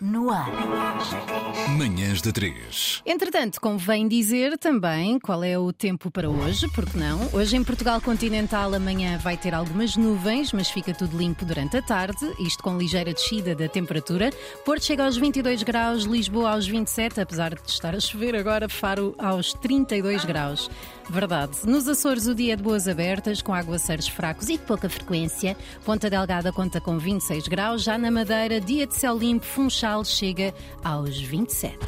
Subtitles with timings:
[0.00, 0.50] no ar.
[1.76, 3.02] Manhãs da 3.
[3.04, 7.28] Entretanto, convém dizer também qual é o tempo para hoje, porque não?
[7.32, 11.82] Hoje em Portugal continental amanhã vai ter algumas nuvens, mas fica tudo limpo durante a
[11.82, 14.30] tarde, isto com ligeira descida da temperatura.
[14.64, 19.14] Porto chega aos 22 graus, Lisboa aos 27, apesar de estar a chover agora, Faro
[19.18, 20.70] aos 32 graus.
[21.10, 21.56] Verdade.
[21.64, 25.56] Nos Açores o dia é de boas abertas, com aguaceiros fracos e de pouca frequência.
[25.84, 30.54] Ponta Delgada conta com 26 graus, já na Madeira, dia de céu limpo, Funchal chega
[30.84, 31.78] aos 27.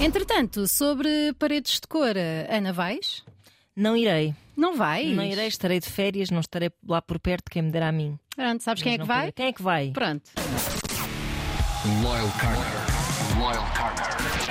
[0.00, 2.14] Entretanto, sobre paredes de cor,
[2.48, 3.24] Ana vais?
[3.74, 4.34] Não irei.
[4.56, 5.14] Não vais?
[5.14, 8.18] Não irei, estarei de férias, não estarei lá por perto, quem me dera a mim.
[8.34, 9.16] Pronto, sabes quem é Mas que vai?
[9.16, 9.32] poderei.
[9.32, 9.90] Quem é que vai?
[9.90, 10.30] Pronto.
[12.02, 13.38] Loyal Carter.
[13.38, 14.45] Loyal Carter.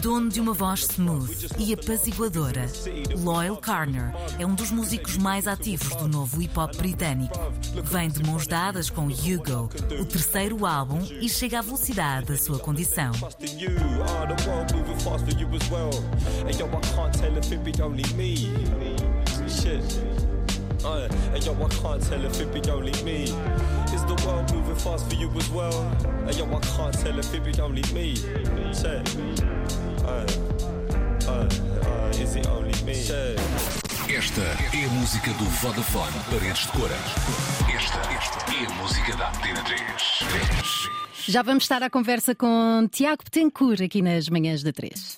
[0.00, 2.66] Dono de uma voz smooth e apaziguadora,
[3.16, 7.34] Loyal Carner é um dos músicos mais ativos do novo hip hop britânico.
[7.84, 12.58] Vem de mãos dadas com Hugo, o terceiro álbum, e chega à velocidade da sua
[12.58, 13.12] condição.
[20.84, 23.22] Uh, and yo, I can't tell if it be only me.
[23.94, 25.72] Is the world moving fast for you as well?
[26.26, 28.14] And yo, I can't tell if it be only me.
[30.04, 30.26] Uh,
[31.26, 31.48] uh,
[31.88, 32.94] uh, is it only me?
[32.94, 33.40] Shit.
[34.14, 36.94] Esta é a música do Vodafone Paredes de Cora.
[37.74, 39.80] Esta, esta é a música da Antena 3.
[39.80, 40.88] 3.
[41.26, 45.16] Já vamos estar à conversa com Tiago Betancourt aqui nas manhãs da 3.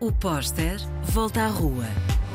[0.00, 1.86] O póster volta à rua.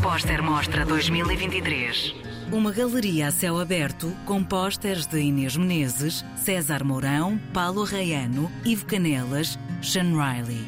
[0.01, 2.15] Póster Mostra 2023.
[2.51, 8.85] Uma galeria a céu aberto com pósteres de Inês Menezes, César Mourão, Paulo Arraiano, Ivo
[8.85, 10.65] Canelas, Sean Riley.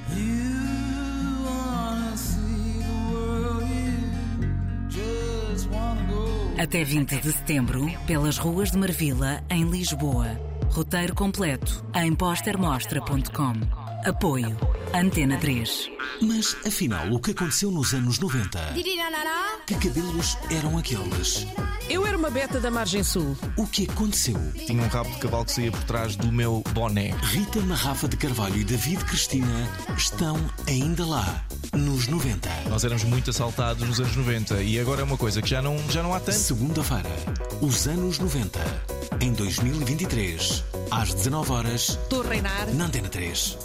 [6.62, 10.40] Até 20 de setembro, pelas ruas de Marvila, em Lisboa.
[10.70, 13.54] Roteiro completo em postermostra.com.
[14.06, 14.58] Apoio
[14.94, 15.90] Antena 3.
[16.22, 18.60] Mas afinal, o que aconteceu nos anos 90?
[19.66, 21.48] Que cabelos eram aqueles?
[21.90, 23.36] Eu era uma beta da margem sul.
[23.58, 24.36] O que aconteceu?
[24.66, 27.12] Tinha um rabo de cavalo que saía por trás do meu boné.
[27.24, 30.38] Rita Marrafa de Carvalho e David Cristina estão
[30.68, 32.50] ainda lá, nos 90.
[32.70, 35.78] Nós éramos muito assaltados nos anos 90 e agora é uma coisa que já não,
[35.90, 36.38] já não há tanto.
[36.38, 37.10] Segunda-feira,
[37.62, 38.60] os anos 90,
[39.22, 42.68] em 2023, às 19 horas, Estou a reinar.
[42.74, 43.58] na Antena 3.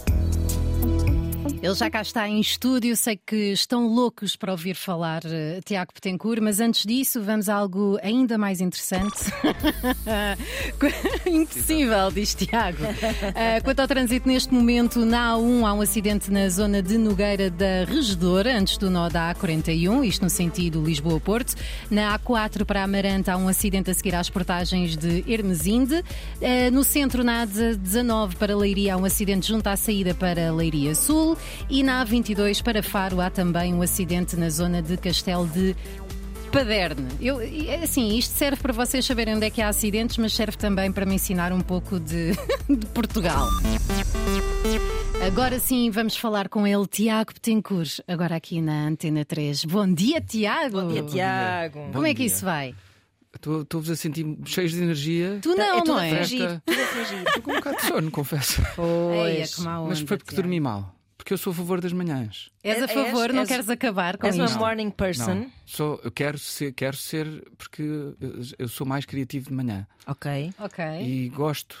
[1.61, 5.91] Ele já cá está em estúdio, sei que estão loucos para ouvir falar eh, Tiago
[5.91, 9.31] Betancourt, mas antes disso vamos a algo ainda mais interessante.
[11.25, 12.83] Impossível, diz Tiago.
[13.35, 17.49] Eh, quanto ao trânsito neste momento, na A1 há um acidente na zona de Nogueira
[17.49, 21.55] da Regedora, antes do nó da A41, isto no sentido Lisboa-Porto.
[21.89, 26.03] Na A4 para Amarante há um acidente a seguir às portagens de Hermesinde.
[26.39, 30.93] Eh, no centro, na A19 para Leiria, há um acidente junto à saída para Leiria
[30.93, 31.35] Sul.
[31.69, 35.75] E na A22 para Faro há também um acidente na zona de Castelo de
[36.51, 37.07] Paderne.
[37.19, 37.39] Eu,
[37.83, 41.05] assim, isto serve para vocês saberem onde é que há acidentes, mas serve também para
[41.05, 42.31] me ensinar um pouco de,
[42.69, 43.47] de Portugal.
[45.25, 49.65] Agora sim, vamos falar com ele, Tiago Betancourt, agora aqui na Antena 3.
[49.65, 50.81] Bom dia, Tiago!
[50.81, 51.89] Bom dia, Tiago.
[51.91, 52.73] Como é que isso vai?
[53.35, 55.39] Estou-vos a sentir cheios de energia.
[55.41, 56.11] Tu não, é tudo não é?
[56.11, 56.61] a fingir.
[56.67, 58.61] Estou com um bocado de sono, confesso.
[59.25, 60.41] Eia, que má Mas foi porque Tiago.
[60.43, 60.95] dormi mal.
[61.17, 62.49] Porque eu sou a favor das manhãs.
[62.63, 64.59] És a És- favor, não és- queres acabar com És uma isto?
[64.59, 65.33] morning person.
[65.33, 65.51] Não.
[65.65, 68.15] Sou, eu quero ser, quero ser porque eu,
[68.59, 69.87] eu sou mais criativo de manhã.
[70.05, 70.53] Ok.
[70.59, 70.85] Ok.
[71.01, 71.75] E gosto.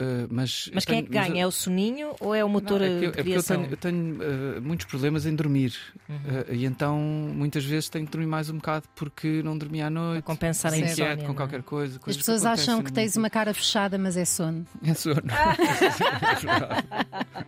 [0.00, 1.40] Uh, mas Mas quem é que tenho- mas ganha?
[1.42, 3.20] eu- É o soninho ou é o motor Não, é que, eu- de é porque
[3.20, 3.56] eu criação?
[3.62, 5.74] tenho, eu tenho, uh, muitos problemas em dormir.
[6.08, 6.16] Uhum.
[6.16, 9.90] Uh, e então muitas vezes tenho que dormir mais um bocado porque não dormi à
[9.90, 10.22] noite.
[10.24, 11.34] Para compensar a insónia, com não é?
[11.34, 12.00] qualquer coisa.
[12.06, 14.66] As pessoas acham acontecem que tens uma cara fechada, mas é sono.
[14.84, 15.16] É sono.
[15.20, 16.86] É verdade.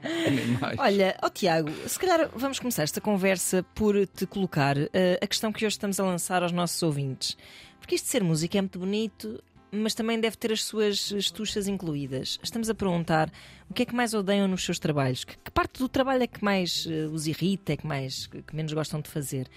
[0.35, 0.79] Nem mais.
[0.79, 5.53] Olha, ó Tiago, se calhar vamos começar esta conversa por te colocar eh, a questão
[5.53, 7.37] que hoje estamos a lançar aos nossos ouvintes.
[7.81, 11.67] Porque isto de ser música é muito bonito, mas também deve ter as suas estuchas
[11.69, 12.39] incluídas.
[12.43, 13.31] Estamos a perguntar
[13.69, 15.25] o que é que mais odeiam nos seus trabalhos?
[15.25, 18.55] Que, que parte do trabalho é que mais eh, os irrita, é que, mais, que
[18.55, 19.49] menos gostam de fazer?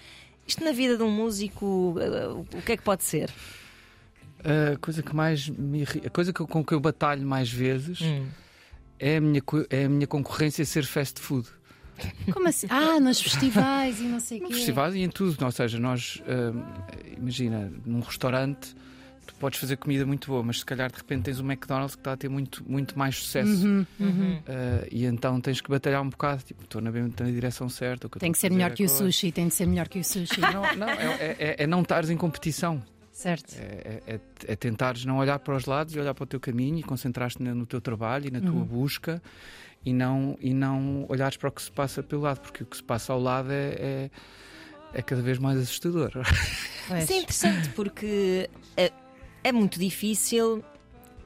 [0.46, 3.30] Isto na vida de um músico, eh, o que é que pode ser?
[4.42, 7.50] A coisa que mais me irri- a coisa que eu- com que eu batalho mais
[7.50, 8.26] vezes Hum.
[8.98, 11.46] é, a minha, é a minha concorrência ser fast food.
[12.32, 12.66] Como assim?
[12.70, 14.54] Ah, nos festivais e não sei o quê.
[14.54, 15.44] festival e em tudo.
[15.44, 16.62] Ou seja, nós, hum,
[17.18, 18.74] imagina, num restaurante,
[19.30, 22.00] tu podes fazer comida muito boa, mas se calhar de repente tens um McDonald's que
[22.00, 23.66] está a ter muito, muito mais sucesso.
[23.66, 24.36] Uhum, Uhum.
[24.38, 26.42] Uh, e então tens que batalhar um bocado.
[26.42, 28.08] Tipo, estou na, na direção certa.
[28.08, 30.40] Tem que ser melhor é que o sushi, tem de ser melhor que o sushi.
[30.52, 32.82] Não, não, é, é- é não estares em competição.
[33.12, 33.54] Certo.
[33.58, 36.78] É, é, é tentares não olhar para os lados e olhar para o teu caminho
[36.78, 39.22] e concentrar-te no teu trabalho e na tua busca
[39.84, 42.76] e não, e não olhares para o que se passa pelo lado, porque o que
[42.76, 44.10] se passa ao lado é, é,
[44.94, 46.10] é cada vez mais assustador.
[46.88, 47.04] Pois.
[47.04, 48.90] Isso é interessante porque é,
[49.42, 50.62] é muito difícil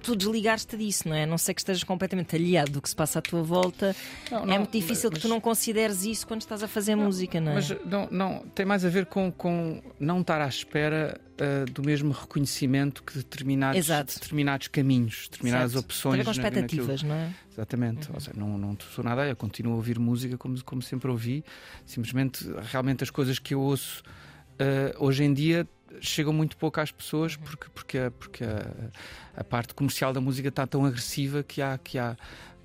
[0.03, 1.23] tu desligares-te disso, não é?
[1.23, 3.97] A não sei que estejas completamente aliado do que se passa à tua volta.
[4.31, 6.95] Não, é não, muito difícil mas- que tu não consideres isso quando estás a fazer
[6.95, 7.55] música, não é?
[7.55, 11.83] Mas não, não, tem mais a ver com, com não estar à espera ah, do
[11.83, 14.13] mesmo reconhecimento que determinados, Exato.
[14.15, 15.85] determinados caminhos, determinadas Certo.
[15.85, 16.17] opções.
[16.17, 16.49] Tem com naquilo.
[16.49, 17.31] expectativas, não é?
[17.51, 21.11] Exatamente, ou seja, não, não sou nada, eu continuo a ouvir música como, como sempre
[21.11, 21.43] ouvi,
[21.87, 24.03] simplesmente, realmente as coisas que eu ouço
[24.59, 25.67] eh, hoje em dia
[26.01, 28.91] chegam muito pouco às pessoas porque, porque, a, porque a,
[29.37, 32.17] a parte comercial da música está tão agressiva que há, que há,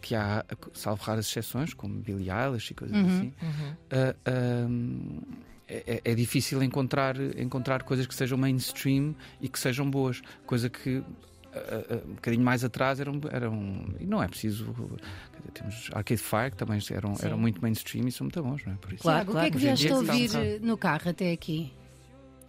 [0.02, 3.34] que há salvo raras exceções, como Billie Eilish e coisas assim,
[3.90, 5.20] eh, ehm,
[5.68, 10.70] é, é- é difícil encontrar, encontrar coisas que sejam mainstream e que sejam boas, coisa
[10.70, 11.04] que
[11.54, 11.60] ah,
[11.90, 14.74] ah, um bocadinho mais atrás eram, eram e não é preciso
[15.54, 17.26] temos Arcade Fire que também eram, Sim.
[17.26, 19.26] eram muito mainstream e são muito bons não é por isso Claro.
[19.26, 21.74] Tiago, o que é que vieste a um ouvir eh, no carro até aqui?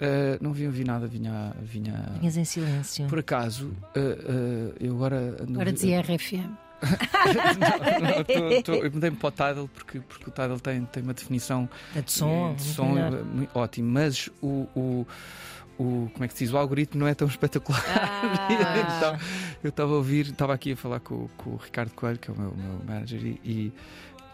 [0.00, 3.06] Ah, não vi ouvir nada vinha vinha Vinhas em silêncio.
[3.06, 6.50] por acaso ah, ah, eu agora ando- Agora dizia RFM.
[7.60, 11.02] não, não, tô- tô- eu mudei-me para o Tidal porque, porque o Tidal tem, tem
[11.02, 12.86] uma definição É de som, de som
[13.34, 15.06] muito ótimo mas o, o,
[15.78, 18.48] o- como é que se diz o algoritmo não é tão espetacular Ah.
[18.96, 19.18] então,
[19.62, 22.34] eu estava a ouvir, estava aqui a falar com, com o Ricardo Coelho, que é
[22.34, 23.72] o meu, meu manager, e, e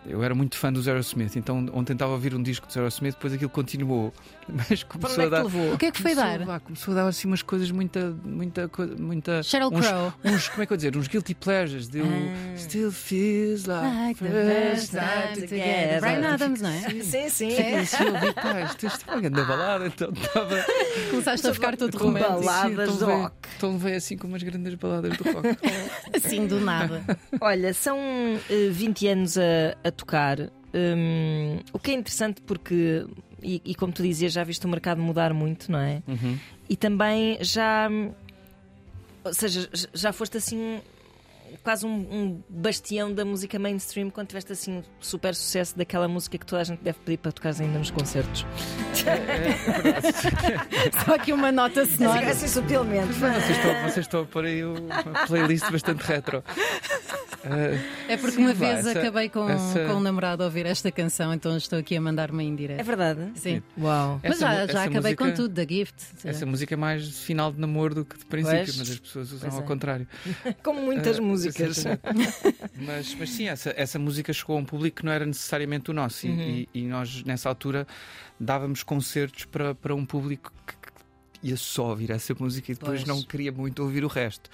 [0.08, 2.72] eu era muito fã do Zero Smith, então ontem estava a ouvir um disco do
[2.72, 4.12] Zero Smith, depois aquilo continuou,
[4.48, 5.42] mas Para começou onde a é que dar.
[5.44, 5.74] levou?
[5.74, 6.44] O que é que foi Começou, dar?
[6.46, 10.12] vá, começou a dar assim umas coisas muita, muita, muita Sheryl uns, Crow.
[10.24, 12.56] uns, como é que eu vou dizer, uns guilty pleasures, deu Ah.
[12.56, 15.48] Still Feels Like, Like the first time time together.
[15.48, 16.00] together.
[16.00, 16.80] Brian Adams, não é?
[17.02, 17.50] Sim, sim.
[17.56, 20.64] A pá, isto é uma grande balada, então estava.
[21.10, 22.40] Começaste a ficar todo romântico.
[22.44, 23.34] baladas Sim, de então rock.
[23.56, 25.46] Então veio assim com umas grandes baladas do rock.
[26.14, 27.02] Assim do nada.
[27.40, 27.98] Olha, são
[28.50, 29.42] eh, 20 anos a,
[29.84, 30.40] a tocar.
[30.74, 33.06] Hum, o que é interessante porque,
[33.42, 36.02] e, e como tu dizias, já viste o mercado mudar muito, não é?
[36.06, 36.38] Uhum.
[36.68, 37.88] E também já.
[39.24, 40.80] Ou seja, já foste assim.
[41.62, 46.36] Quase um, um bastião da música mainstream quando tiveste assim um super sucesso daquela música
[46.36, 48.44] que toda a gente deve pedir para tocar ainda nos concertos.
[51.04, 52.30] Só aqui uma nota sonora.
[52.30, 53.12] Assim sutilmente.
[53.14, 56.42] Vocês estão, vocês estão a pôr aí uma playlist bastante retro.
[58.08, 60.90] É porque Sim, uma vez essa- acabei com, essa- com um namorado a ouvir esta
[60.90, 62.84] canção, então estou aqui a mandar-me em É direto.
[62.84, 63.20] verdade?
[63.36, 63.62] Sim.
[63.78, 64.20] Uau.
[64.22, 65.94] Mas essa já, mu- já essa acabei com música- tudo, da Gift.
[66.24, 68.76] essa música é mais de final de namoro do que de princípio, Pois.
[68.78, 69.62] mas as pessoas usam ao é.
[69.62, 70.06] contrário.
[70.62, 71.84] Como muitas Ah, músicas.
[72.78, 75.94] mas, mas sim, essa, essa música chegou a um público que não era necessariamente o
[75.94, 76.26] nosso.
[76.26, 76.40] E- Uhum.
[76.40, 77.86] E, e nós, nessa altura,
[78.38, 83.04] dávamos concertos para, para um público que, que ia só ouvir essa música e depois
[83.04, 83.08] Pois.
[83.08, 84.50] não queria muito ouvir o resto.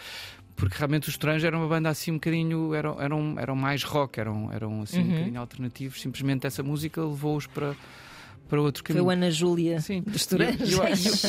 [0.55, 2.75] Porque realmente os Estranhos eram uma banda assim um bocadinho.
[2.75, 5.11] eram, eram, eram mais rock, eram, eram assim um Uhum.
[5.11, 6.01] bocadinho alternativos.
[6.01, 7.75] Simplesmente essa música levou-os para,
[8.49, 9.07] para outro Foi caminho.
[9.07, 10.27] o Ana Júlia Sim, dos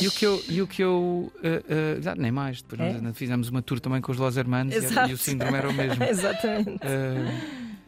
[0.02, 3.00] e, o que eu, e o que eu eh, já, nem mais, depois É?
[3.00, 5.68] nós fizemos uma tour também com os Los Hermanos e, era- e o síndrome era
[5.68, 6.04] o mesmo.
[6.04, 6.78] Exatamente.
[6.82, 7.24] Eh,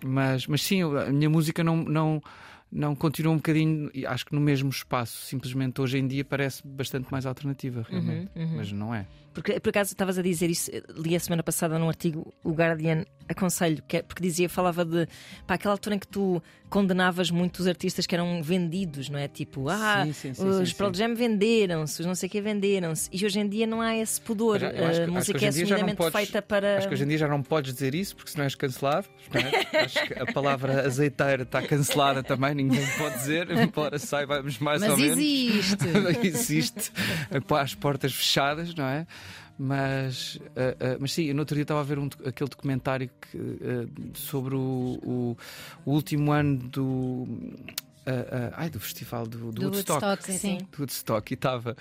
[0.05, 2.23] mas, mas sim, a minha música não, não,
[2.77, 5.25] não continua um bocadinho, acho que no mesmo espaço.
[5.25, 8.31] Simplesmente hoje em dia parece bastante mais alternativa, realmente.
[8.37, 8.57] Uhum, uhum.
[8.57, 9.07] Mas não é.
[9.33, 13.05] Porque por acaso estavas a dizer isso, li a semana passada num artigo, o Guardian
[13.29, 15.07] aconselho, que é- porque dizia, falava de
[15.47, 19.29] para aquela altura em que tu condenavas muito os artistas que eram vendidos, não é?
[19.29, 20.93] Tipo, ah, Sim, sim, sim, os Pearl.
[20.95, 24.19] Jam venderam-se, os não sei o que venderam-se, e hoje em dia não há esse
[24.21, 24.57] pudor.
[24.57, 26.79] Eu já- eu acho que- a música é já assumidamente podes- feita para.
[26.79, 29.07] Acho que hoje em dia já não podes dizer isso porque senão és cancelado.
[29.35, 29.51] não é?
[29.87, 34.91] Acho que a palavra azeiteira está cancelada também, ninguém pode dizer, embora saibamos mais Mas
[34.91, 35.19] ou menos.
[35.19, 35.77] existe.
[36.27, 36.93] existe
[37.47, 39.07] com as portas fechadas, não é?
[39.59, 43.09] Mas, ah, ah, mas sim, eu no outro dia estava a ver um, aquele documentário
[43.21, 44.59] que, ah, sobre o,
[45.03, 45.37] o-
[45.87, 47.27] o último ano do.
[48.55, 50.05] ai, do festival do, do, Do Woodstock.
[50.05, 50.59] Woodstock, sim.
[50.73, 51.77] Do Woodstock, e estava.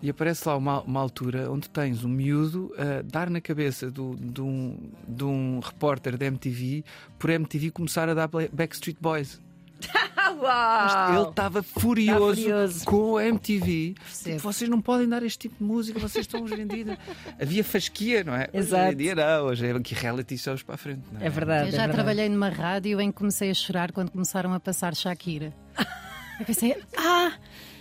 [0.00, 4.16] E aparece lá uma, uma altura onde tens um miúdo a dar na cabeça do,
[4.16, 4.76] de, um,
[5.06, 6.82] de um repórter da MTV
[7.20, 9.40] por MTV começar a dar Backstreet Boys.
[10.40, 11.14] Uau!
[11.20, 12.84] Ele estava furioso, Tá furioso.
[12.84, 13.94] com a MTV.
[13.98, 14.36] Percebo.
[14.36, 16.98] Tipo, vocês não podem dar este tipo de música, vocês estão hoje em dia.
[17.40, 18.48] Havia fasquia, não é?
[18.52, 18.92] Hoje Exato.
[18.92, 21.02] em dia não, hoje é que reality shows para a frente.
[21.12, 21.26] Não é?
[21.26, 21.62] É verdade.
[21.62, 21.92] Eu é já verdade.
[21.94, 25.52] trabalhei numa rádio em que comecei a chorar quando começaram a passar Shakira.
[26.40, 27.32] Eu pensei, ah,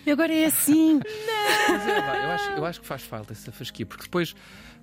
[0.09, 0.99] agora é assim.
[1.69, 4.35] Mas é, vá, eu, acho, eu acho que faz falta essa fasquia, porque depois,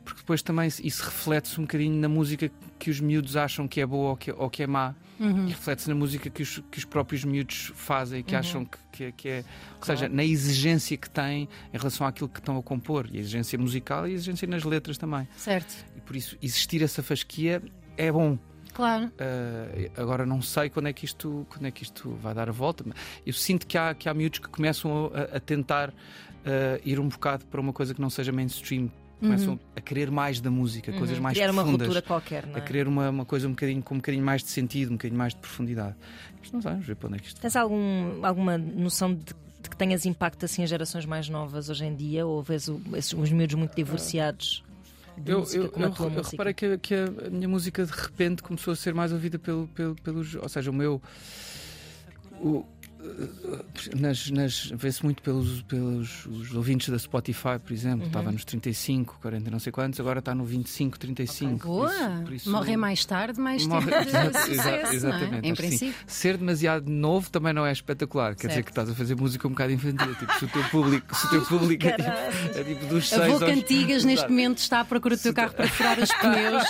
[0.04, 3.86] porque depois também isso reflete-se um bocadinho na música que os miúdos acham que é
[3.86, 4.94] boa ou que, ou que é má.
[5.20, 5.46] Uhum.
[5.46, 8.38] E reflete-se na música que os, que os próprios miúdos fazem, que Uhum.
[8.40, 9.44] acham que, que, é- que é.
[9.80, 13.08] Ou seja, na exigência que têm em relação àquilo que estão a compor.
[13.12, 15.28] E a exigência musical e a exigência nas letras também.
[15.36, 17.60] Certo, E por isso, existir essa fasquia
[17.96, 18.38] é bom.
[18.72, 19.06] Claro.
[19.06, 22.52] Uh, agora não sei quando é que isto quando é que isto vai dar a
[22.52, 22.84] volta.
[22.86, 22.96] mas
[23.26, 25.94] Eu sinto que há que há miúdos que começam a, a tentar uh,
[26.84, 30.50] ir um bocado para uma coisa que não seja mainstream, começam a querer mais da
[30.50, 31.42] música, coisas mais Uhum.
[31.42, 31.88] Criar uma profundas.
[31.88, 32.60] ruptura qualquer, não a é?
[32.60, 35.34] querer uma, uma coisa um bocadinho, com um bocadinho mais de sentido, um bocadinho mais
[35.34, 35.96] de profundidade.
[36.40, 39.24] Mas não sei, vamos ver para onde é que isto Tens algum, alguma noção de,
[39.24, 42.24] de que tenhas impacto assim em gerações mais novas hoje em dia?
[42.24, 44.62] Ou vês o- esses, os miúdos muito divorciados
[45.18, 46.30] de Eu, música eu, como a eu, tua eu música?
[46.30, 49.94] reparei que, que a minha música de repente começou a ser mais ouvida pelo, pelo,
[49.96, 50.34] pelos.
[50.34, 51.00] Ou seja, o meu.
[52.40, 52.64] O,
[53.94, 58.00] nas, nas, vê-se muito pelos, pelos os ouvintes da Spotify, por exemplo.
[58.00, 58.06] Uhum.
[58.06, 61.58] Estava nos 35, 40 não sei quantos, agora está no 25, 35.
[61.58, 61.90] Por Boa!
[61.94, 64.94] isso- por isso- Morrem mais tarde, mais tempo Morre- de Exato, sucesso, exa- não é?
[64.94, 65.48] exatamente.
[65.48, 65.78] Em acho que sim.
[65.78, 65.94] princípio.
[66.06, 68.34] Ser demasiado novo também não é espetacular.
[68.34, 68.64] Quer dizer Certo.
[68.66, 70.14] que estás a fazer música um bocado infantil.
[70.16, 73.16] Tipo, se o teu público, se o teu público é, tipo, é tipo dos A
[73.18, 73.54] 6 Volca aos...
[73.58, 74.30] Antigas neste Exato.
[74.32, 76.64] momento está à procura do teu carro para furar os pneus,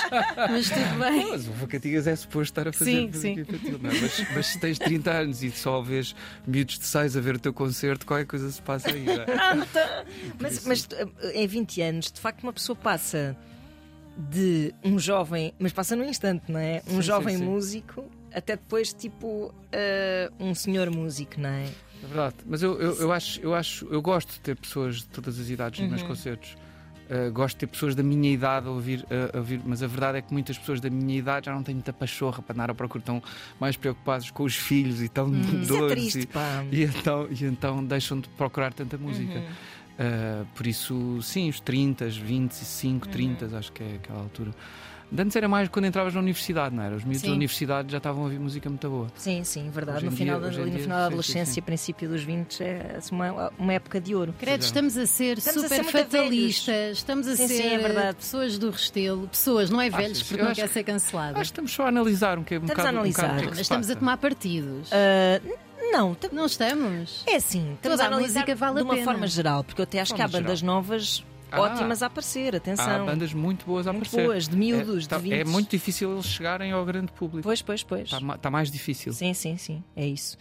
[0.51, 1.31] mas tudo bem.
[1.31, 3.41] Mas o Vacantigas é suposto estar a fazer Sim, música sim.
[3.41, 4.01] infantil, não é?
[4.01, 6.15] mas, mas se tens 30 anos e só vês
[6.47, 9.07] miúdos de 6 a ver o teu concerto, qualquer coisa se passa aí.
[9.09, 9.27] é?
[10.41, 13.37] Mas, mas eh, em 20 anos, de facto, uma pessoa passa
[14.17, 16.83] de um jovem, mas passa num instante, não é?
[16.89, 17.49] Um Sim, jovem sim, sim.
[17.49, 21.65] músico até depois, tipo, eh, um senhor músico, não é?
[22.03, 22.37] É verdade.
[22.47, 25.49] Mas eu, eu, eu acho, eu acho, eu gosto de ter pessoas de todas as
[25.49, 26.09] idades nos meus Uhum.
[26.09, 26.57] concertos.
[27.11, 29.87] Uh, gosto de ter pessoas da minha idade a ouvir, a- a ouvir, mas a
[29.87, 32.71] verdade é que muitas pessoas da minha idade já não têm muita pachorra para andar
[32.71, 33.23] à procura, estão
[33.59, 35.63] mais preocupados com os filhos e estão Uhum.
[35.63, 36.65] Isso é triste, e, pá.
[36.71, 39.39] e então, e então deixam de procurar tanta música.
[39.39, 39.45] Uhum.
[39.45, 43.13] Uh, por isso, sim, os 30, 25, Uhum.
[43.13, 44.51] 30, acho que é aquela altura.
[45.11, 46.95] De Antes era mais quando entravas na universidade, não era?
[46.97, 47.29] Os miúdos Sim.
[47.29, 49.07] da universidade já estavam a ouvir música muito boa.
[49.17, 49.99] Sim, sim, verdade.
[49.99, 51.63] Hoje No final, dia- da, no final da adolescência, sim.
[51.63, 54.35] princípio dos 20, é assim, uma, uma época de ouro.
[54.39, 57.69] Credo, estamos a ser Estamos a super ser muito fatalistas, estamos a Sim, ser sim,
[57.75, 58.17] é verdade.
[58.19, 60.29] pessoas do restelo, pessoas, não é velhos, Achas?
[60.29, 61.33] porque não quer que- ser cancelado.
[61.39, 63.39] Acho que estamos só a analisar um, que, um Estamos a um analisar.
[63.39, 63.99] é que Mas se estamos a passa.
[64.01, 64.91] tomar partidos.
[64.93, 65.41] Ah,
[65.91, 67.25] não, Não estamos?
[67.27, 69.05] é assim, estamos Toda a a analisar música vale a de uma pena.
[69.07, 71.61] forma geral, porque eu até acho que há bandas novas Ah.
[71.61, 73.07] ótimas a aparecer, Há atenção.
[73.07, 74.27] bandas muito boas a Muito aparecer.
[74.27, 75.47] boas, de miúdos, é, tá- de é 20.
[75.53, 77.43] muito difícil eles chegarem ao grande público.
[77.43, 78.13] Pois, pois, pois.
[78.13, 79.13] Está tá mais difícil.
[79.13, 80.37] Sim, sim, sim, é isso.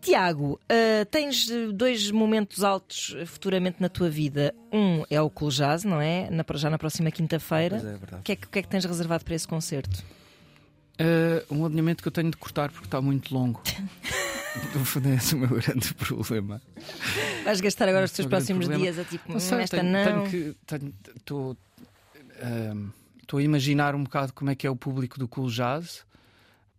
[0.00, 4.54] Tiago, ah, tens eh, dois momentos altos eh, futuramente na tua vida.
[4.70, 6.28] Um é o Cool Jazz, não é?
[6.30, 7.76] Na, já na próxima quinta-feira.
[7.80, 8.20] Pois é, é verdade.
[8.20, 10.04] O que é, que, que é que tens reservado para esse concerto?
[11.00, 13.62] Uh, um alinhamento que eu tenho de cortar porque está muito longo.
[14.84, 16.60] Fundo, é esse o meu grande problema.
[17.44, 18.82] Vais gastar agora os teus próximos problema.
[18.92, 20.04] dias a tipo, Não sei, "Hum, esta tenho, não.
[20.04, 20.56] tenho que.
[20.66, 21.56] tenho- Estou
[22.42, 22.88] ahm,
[23.22, 26.04] estou a imaginar um bocado como é que é o público do cool jazz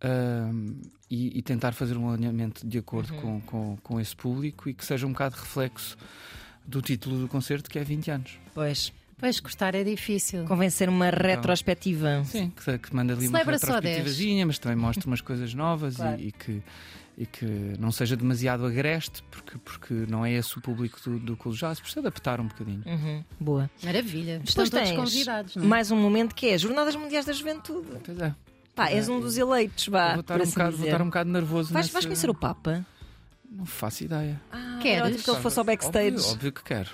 [0.02, 0.74] ahm,
[1.10, 3.20] e, e tentar fazer um alinhamento de acordo Uhum.
[3.20, 5.96] com, com, com esse público e que seja um bocado reflexo
[6.66, 8.38] do título do concerto, que é 20 anos.
[8.54, 10.44] Pois, Pois, cortar é difícil.
[10.44, 12.22] convencer uma retrospectiva.
[12.24, 13.62] Sim, que, que manda ali uma Celebra 10.
[13.62, 16.20] retrospectivazinha, mas também mostra umas coisas novas e- Claro.
[16.20, 16.62] e, que,
[17.18, 17.46] e que
[17.78, 21.80] não seja demasiado agreste, porque, porque não é esse o público do, do cool jazz,
[21.80, 22.82] precisa adaptar um bocadinho.
[22.84, 23.70] Uhum, boa.
[23.82, 24.40] Maravilha.
[24.44, 25.66] Estão Depois todos tens convidados, não é?
[25.66, 27.86] mais um momento que é as Jornadas Mundiais da Juventude.
[28.04, 28.34] Pois é.
[28.74, 30.12] Pá, és um dos eleitos, vá.
[30.12, 31.72] Vou estar, um assim bocado, vou estar um bocado nervoso.
[31.72, 32.84] Vais, nessa- vais conhecer o Papa?
[33.50, 34.38] Não faço ideia.
[34.52, 35.02] Ah, Queres?
[35.02, 36.16] ótimo que ele fosse ao backstage.
[36.16, 36.90] Óbvio, óbvio que quero.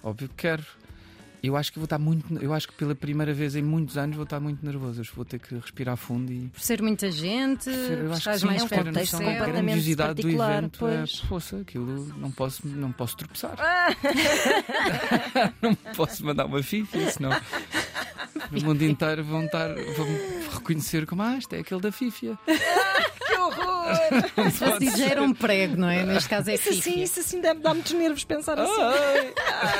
[0.00, 0.64] Óbvio que quero.
[1.42, 2.34] Eu acho que vou estar muito.
[2.42, 5.02] Eu acho que pela primeira vez em muitos anos vou estar muito nervoso.
[5.14, 6.48] Vou ter que respirar fundo e.
[6.48, 10.28] Por ser muita gente, Eu acho que sim, mais é um contexto a grandiosidade do
[10.28, 11.22] evento pois.
[11.24, 13.56] é, poça, aquilo não posso, não posso tropeçar.
[15.62, 17.30] não posso mandar uma fifa, senão
[18.50, 20.06] no mundo inteiro vão estar, vão
[20.52, 22.38] reconhecer como ah, este é aquele da Fifia.
[23.28, 24.50] Que horror!
[24.50, 26.02] Se fosse dizer, já era um prego, não é?
[26.04, 27.02] Neste caso é Isso assim, fifi.
[27.02, 28.80] isso assim dá, dá muitos nervos pensar assim.
[28.80, 29.34] Ai,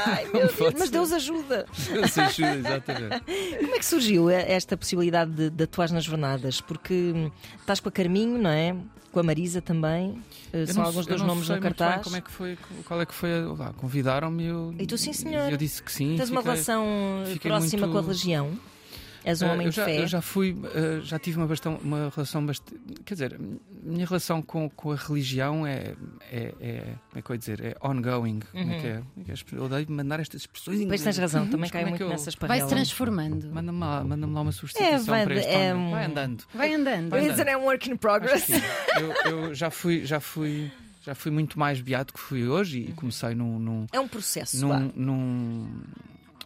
[0.07, 0.90] Ai, meu Deus, mas.
[0.90, 1.67] Deus ajuda.
[1.90, 3.23] Deus ajuda, exatamente.
[3.59, 6.61] Como é que surgiu esta possibilidade de, de atuar nas jornadas?
[6.61, 8.76] Porque hum, estás com a Carminho, não é?
[9.11, 10.23] Com a Marisa também.
[10.52, 12.05] Eh, Eu São não- alguns dos nomes sei no muito bem cartaz.
[12.05, 13.31] Como é que foi, qual é que foi?
[13.57, 14.75] lá, Convidaram-me e eu.
[14.78, 15.50] E tu, sim, senhor.
[15.50, 16.17] Eu disse que sim.
[16.17, 16.87] Tens uma fiquei- relação
[17.26, 18.02] fiquei próxima muito- com a
[19.25, 20.00] És um Ah, homem eu de já, fé?
[20.00, 22.80] eu já fui, ah, já tive uma, bastante, uma relação bastante.
[23.04, 23.38] Quer dizer, a
[23.87, 25.95] minha relação com, com a religião é,
[26.30, 26.80] é, é.
[27.11, 27.61] Como é que eu ia dizer?
[27.64, 28.40] É ongoing.
[28.54, 29.02] É que é?
[29.02, 29.59] Como é que é?
[29.59, 30.78] Eu odeio mandar estas expressões.
[30.78, 30.88] em Uhum.
[30.88, 32.71] Pois tens razão, também Mas cai é muito que eu- nessas Vai se parrelas.
[32.71, 33.50] transformando.
[33.52, 36.45] Manda-me lá, manda lá uma substituição É, vai- para este é um- Vai andando.
[36.54, 37.11] Vai andando.
[37.11, 37.49] Vai andando.
[37.49, 38.49] an work in progress.
[38.97, 40.71] Eu, eu já fui, já fui,
[41.02, 44.64] já fui muito mais beato que fui hoje e comecei num, num, É um processo.
[44.64, 45.80] num, num,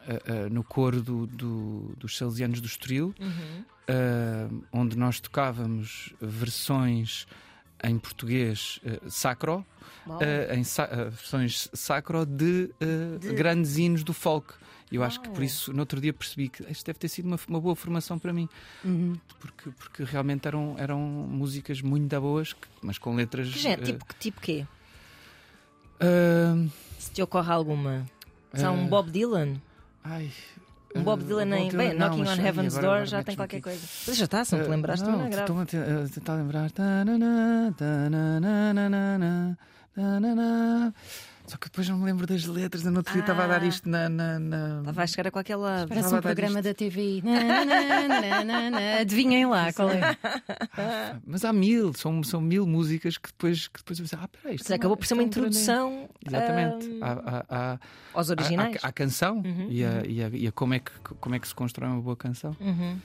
[0.08, 7.26] uh, no coro do, do, dos Salesianos do Estoril, uh, onde nós tocávamos versões
[7.82, 9.64] em português uh, sacro,
[10.06, 12.70] uh, em sa uh, versões sacro de,
[13.20, 14.54] de, grandes hinos do folk.
[14.90, 17.38] Eu acho que por isso, no outro dia, percebi que isto deve ter sido uma,
[17.48, 18.46] uma boa formação para mim,
[18.84, 19.16] uhum.
[19.40, 23.48] porque, porque realmente eram, eram músicas muito boas, mas com letras.
[23.50, 24.66] Que gente, tipo, tipo quê?
[26.98, 28.04] Se te ocorre alguma?
[28.52, 29.54] São um Bob Dylan?
[30.04, 30.30] Ai,
[30.94, 31.70] um Bob Dylan em.
[31.70, 33.80] Bem, não, Knocking on Heaven's Door agora já tem qualquer coisa.
[34.06, 35.52] Mas já está, se não te lembraste, não, não é grave.
[35.52, 36.70] Estou a tentar lembrar.
[41.52, 42.82] Só que depois não me lembro das letras.
[42.82, 44.08] Eu não dia estava a dar isto na.
[44.08, 44.90] na, na...
[44.90, 45.86] Vai chegar a qualquer lado.
[45.86, 46.62] Parece um programa isto.
[46.62, 47.22] da TV.
[48.98, 50.16] Adivinhem lá qual é.
[50.78, 54.28] Ah, mas há mil, são, são mil músicas que depois, que depois eu pensei, ah,
[54.28, 54.56] peraí.
[54.56, 56.08] Isto acabou por ser uma introdução.
[56.26, 56.88] Exatamente.
[56.88, 57.04] Um...
[57.04, 57.78] À, à,
[58.14, 58.78] aos originais.
[58.82, 60.90] À, canção uhum, e, a, e, a, e a como, é que,
[61.20, 62.56] como é que se constrói uma boa canção.
[62.58, 62.96] Uhum.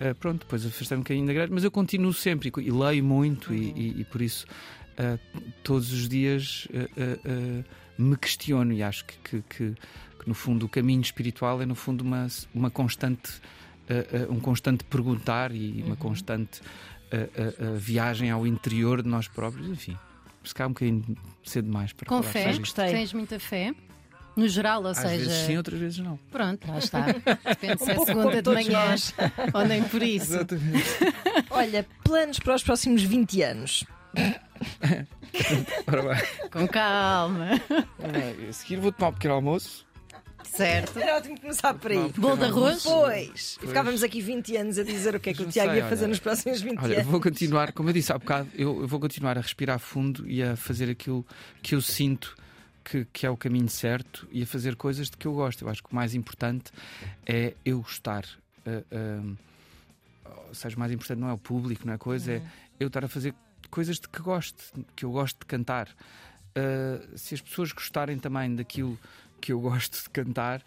[0.00, 3.02] Uh, pronto, depois afastei um bocadinho da grade, mas eu continuo sempre e, e leio
[3.02, 3.56] muito uhum.
[3.56, 4.46] e, e, por isso
[4.92, 5.18] uh,
[5.64, 6.68] todos os dias.
[6.70, 7.64] Uh,
[7.98, 11.74] me questiono e acho que, que, que, que, no fundo o caminho espiritual é no
[11.74, 13.40] fundo uma, uma constante
[13.88, 15.96] uh, uh, um constante perguntar e uma uhum.
[15.96, 19.96] constante uh, viagem ao interior de nós próprios enfim
[20.44, 23.74] se calhar um bocadinho cedo demais para com fé gostei tens muita fé
[24.36, 25.16] no geral, ou Às seja.
[25.16, 26.18] Vezes sim, outras vezes não.
[26.30, 27.06] Pronto, lá está.
[27.48, 28.94] Depende se é segunda de manhã
[29.54, 30.34] ou nem por isso.
[30.34, 30.84] Exatamente.
[31.48, 33.84] Olha, planos para os próximos 20 anos.
[36.50, 37.50] Com calma.
[38.48, 39.86] a seguir vou tomar um pequeno almoço.
[40.56, 40.98] Certo.
[40.98, 42.12] Era ótimo começar por aí.
[42.16, 42.82] Bolo de arroz?
[42.82, 43.58] Pois.
[43.62, 46.04] E ficávamos aqui 20 anos a dizer o que é que o Tiago ia fazer
[46.04, 46.98] olha, nos próximos 20 olha, anos.
[46.98, 50.28] Eu vou continuar, como eu disse há bocado, eu, eu, vou continuar a respirar fundo
[50.28, 51.26] e a fazer aquilo
[51.62, 52.34] que eu sinto
[52.84, 55.64] que, que, é o caminho certo e a fazer coisas de que eu gosto.
[55.64, 56.70] Eu acho que o mais importante
[57.26, 58.24] é eu gostar.
[58.66, 59.36] Uh, uh,
[60.48, 62.42] ou seja, o mais importante não é o público, não é coisa, é uhum.
[62.44, 63.34] é eu estar a fazer
[63.70, 64.62] coisas de que gosto,
[64.94, 65.88] que eu gosto de cantar.
[65.88, 68.98] Uh, se as pessoas gostarem também daquilo
[69.40, 70.62] que eu gosto de cantar,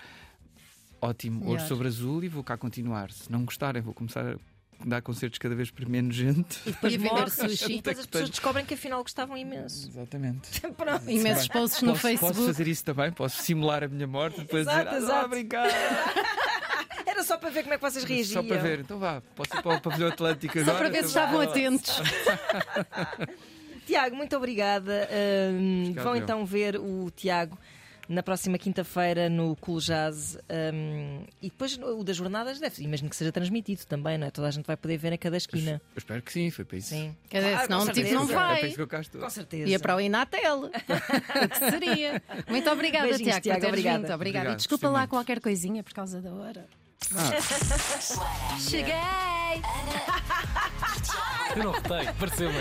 [1.01, 1.67] ótimo, Melhor.
[1.67, 3.11] sobre azul e vou cá continuar.
[3.11, 4.37] Se não gostarem, vou começar a
[4.85, 6.59] dar concertos cada vez para menos gente.
[6.65, 7.73] E depois vender sushi.
[7.73, 9.87] E depois as pessoas descobrem que afinal gostavam imenso.
[9.87, 10.61] Exatamente.
[10.77, 11.09] Pronto.
[11.09, 12.35] Imensos posts no posso, Facebook.
[12.35, 13.11] Posso fazer isso também?
[13.11, 15.67] Posso simular a minha morte e depois exato, dizer, ah, brincar.
[17.19, 18.41] Era só para ver como é que vocês reagiam.
[18.41, 20.71] Só para ver, então vá, posso ir para o pavilhão Atlântico agora.
[20.71, 22.01] Só para ver então se estavam atentos.
[23.85, 25.09] Tiago, muito obrigada.
[25.51, 27.57] Um, vão então ver o Tiago
[28.07, 30.37] na próxima quinta-feira no Cool Jazz
[30.73, 34.31] um, e depois o das jornadas deve, imagino que seja transmitido também, não é?
[34.31, 35.81] Toda a gente vai poder ver a cada esquina.
[35.93, 36.89] Eu espero que sim, foi para isso.
[36.89, 37.15] Sim.
[37.29, 38.55] Quer dizer, ah, senão o tipo não vai.
[38.55, 39.21] É para isso que eu cá estou.
[39.21, 39.69] Com certeza.
[39.69, 40.63] Ia para o Inatel.
[40.71, 42.23] o que seria?
[42.47, 43.97] Muito obrigada, Beijinhos, Tiago, Tiago por obrigada.
[43.99, 44.13] Vindo.
[44.13, 44.39] Obrigada.
[44.39, 46.65] Obrigado, e desculpa lá qualquer coisinha por causa da hora.
[47.15, 48.57] Ah.
[48.59, 48.93] Cheguei!
[51.55, 52.59] Eu não retei, pareceu-me.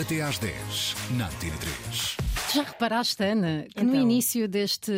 [0.00, 2.16] Até às 10, na Antena 3.
[2.54, 3.84] Já reparaste, Ana, que então.
[3.84, 4.92] no início deste,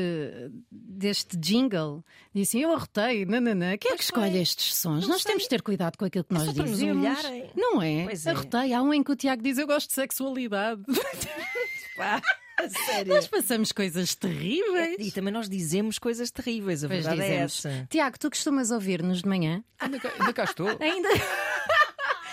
[0.71, 3.77] deste jingle disse eu arrotei, nananã.
[3.77, 5.03] Quem é que escolhe estes sons?
[5.03, 5.33] Não nós sei.
[5.33, 7.19] temos de ter cuidado com aquilo que é nós dizemos.
[7.57, 8.05] Não é?
[8.05, 8.31] Pois é.
[8.31, 8.73] Arrotei.
[8.73, 10.83] Há um em que o Tiago diz eu gosto de sexualidade.
[11.97, 12.23] Pá.
[12.87, 13.15] Sério?
[13.15, 14.97] Nós passamos coisas terríveis.
[14.99, 17.65] E também nós dizemos coisas terríveis, a pois verdade dizemos.
[17.65, 17.87] é essa.
[17.91, 19.63] Tiago, tu costumas ouvir-nos de manhã?
[19.79, 20.69] Ainda cá, ainda cá estou.
[20.81, 21.09] Ainda.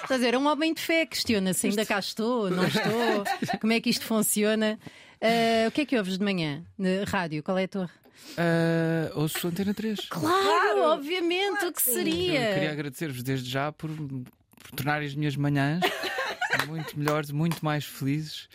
[0.02, 3.74] Estás a dizer, é um homem de fé, questiona-se, ainda cá estou, não estou, como
[3.74, 4.80] é que isto funciona.
[5.22, 6.63] Uh, o que é que ouves de manhã?
[6.78, 7.89] Na rádio, qual é a tua?
[8.38, 10.00] Uh, ouço Antena 3.
[10.10, 11.94] Claro, claro obviamente, claro o que sim.
[11.94, 12.50] seria.
[12.50, 15.82] Eu queria agradecer-vos desde já por, por tornarem as minhas manhãs
[16.68, 18.48] muito melhores, muito mais felizes.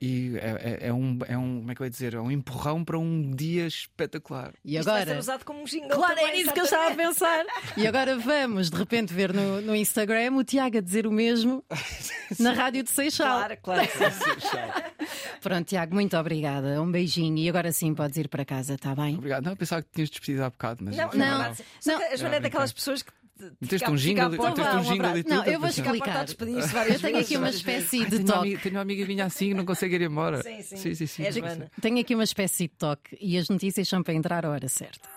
[0.00, 2.14] E é, é, é, um, é um, como é que eu ia dizer?
[2.14, 4.54] É um empurrão para um dia espetacular.
[4.64, 5.00] E agora?
[5.00, 6.96] Isto vai ser usado como um jingle Claro, também, era isso que eu estava a
[6.96, 7.44] pensar.
[7.76, 11.62] e agora vamos, de repente, ver no, no Instagram o Tiago a dizer o mesmo
[12.40, 13.38] na rádio de Seixal.
[13.38, 13.88] Claro, claro.
[15.42, 16.80] Pronto, Tiago, muito obrigada.
[16.80, 17.36] Um beijinho.
[17.36, 19.16] E agora sim podes ir para casa, está bem?
[19.16, 19.44] Obrigado.
[19.44, 20.96] Não, eu pensava que tinhas despedido há bocado, mas.
[20.96, 21.38] Não, não.
[21.38, 21.54] não.
[21.86, 22.12] não.
[22.12, 23.12] A Joana é daquelas pessoas que
[23.60, 25.34] Meteste um jingle, meteste um jingle e tudo.
[25.34, 26.26] Não, eu vou explicar.
[26.28, 28.58] Eu tenho aqui uma espécie de toque.
[28.58, 30.42] Tenho uma amiga minha assim que não consegue ir embora.
[30.42, 30.76] Sim, sim.
[30.76, 31.62] sim, sim, sim.
[31.80, 35.10] Tenho aqui uma espécie de toque e as notícias são para entrar a hora certa.